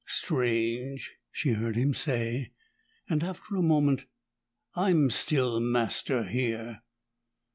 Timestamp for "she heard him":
1.31-1.93